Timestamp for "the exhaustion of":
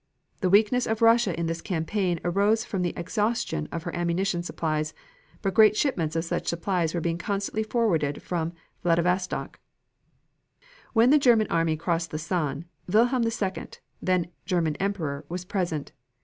2.81-3.83